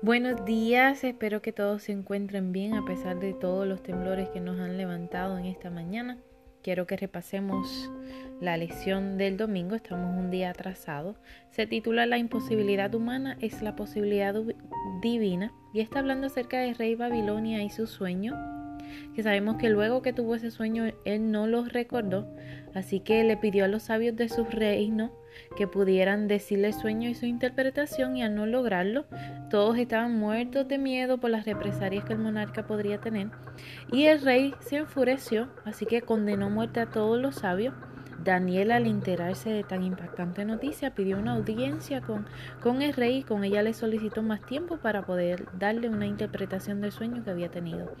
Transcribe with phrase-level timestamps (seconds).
[0.00, 4.38] Buenos días, espero que todos se encuentren bien a pesar de todos los temblores que
[4.38, 6.18] nos han levantado en esta mañana.
[6.62, 7.90] Quiero que repasemos
[8.40, 11.16] la lección del domingo, estamos un día atrasado.
[11.50, 14.36] Se titula La imposibilidad humana es la posibilidad
[15.02, 18.36] divina y está hablando acerca del rey Babilonia y su sueño
[19.14, 22.28] que sabemos que luego que tuvo ese sueño él no los recordó,
[22.74, 25.12] así que le pidió a los sabios de su reino
[25.56, 29.04] que pudieran decirle el sueño y su interpretación y al no lograrlo,
[29.50, 33.28] todos estaban muertos de miedo por las represalias que el monarca podría tener
[33.90, 37.74] y el rey se enfureció, así que condenó muerte a todos los sabios
[38.24, 42.26] Daniel, al enterarse de tan impactante noticia, pidió una audiencia con,
[42.62, 46.80] con el rey y con ella le solicitó más tiempo para poder darle una interpretación
[46.80, 47.92] del sueño que había tenido.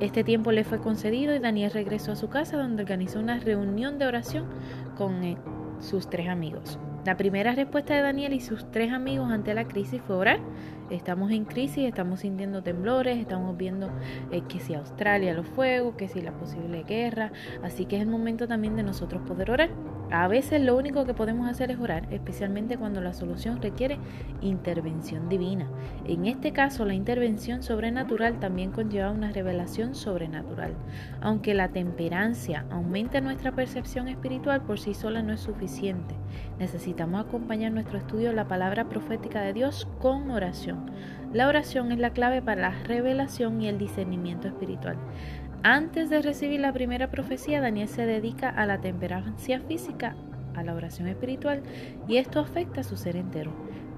[0.00, 3.98] Este tiempo le fue concedido y Daniel regresó a su casa donde organizó una reunión
[3.98, 4.46] de oración
[4.96, 5.24] con
[5.82, 6.78] sus tres amigos.
[7.04, 10.38] La primera respuesta de Daniel y sus tres amigos ante la crisis fue orar.
[10.92, 13.90] Estamos en crisis, estamos sintiendo temblores, estamos viendo
[14.30, 18.08] eh, que si Australia los fuegos, que si la posible guerra, así que es el
[18.08, 19.70] momento también de nosotros poder orar.
[20.10, 23.98] A veces lo único que podemos hacer es orar, especialmente cuando la solución requiere
[24.42, 25.66] intervención divina.
[26.04, 30.74] En este caso, la intervención sobrenatural también conlleva una revelación sobrenatural.
[31.22, 36.14] Aunque la temperancia aumente nuestra percepción espiritual, por sí sola no es suficiente.
[36.58, 40.81] Necesitamos acompañar nuestro estudio de la palabra profética de Dios con oración.
[41.32, 44.96] La oración es la clave para la revelación y el discernimiento espiritual.
[45.62, 50.16] Antes de recibir la primera profecía, Daniel se dedica a la temperancia física,
[50.54, 51.62] a la oración espiritual,
[52.08, 53.52] y esto afecta a su ser entero.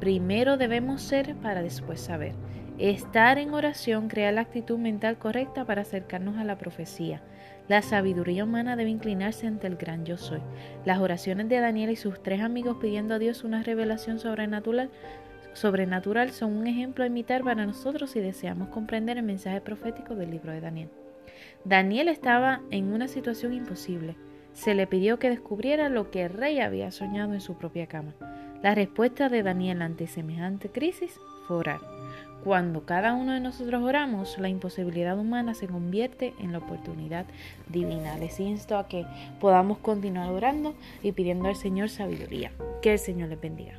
[0.00, 2.34] Primero debemos ser para después saber.
[2.78, 7.20] Estar en oración crea la actitud mental correcta para acercarnos a la profecía.
[7.66, 10.40] La sabiduría humana debe inclinarse ante el gran yo soy.
[10.84, 14.90] Las oraciones de Daniel y sus tres amigos pidiendo a Dios una revelación sobrenatural
[15.54, 20.30] sobrenatural son un ejemplo a imitar para nosotros si deseamos comprender el mensaje profético del
[20.30, 20.88] libro de Daniel.
[21.64, 24.16] Daniel estaba en una situación imposible.
[24.52, 28.14] Se le pidió que descubriera lo que el rey había soñado en su propia cama.
[28.62, 31.80] La respuesta de Daniel ante semejante crisis fue orar.
[32.44, 37.26] Cuando cada uno de nosotros oramos, la imposibilidad humana se convierte en la oportunidad
[37.68, 38.16] divina.
[38.16, 39.04] Les insto a que
[39.40, 42.52] podamos continuar orando y pidiendo al Señor sabiduría.
[42.80, 43.78] Que el Señor les bendiga.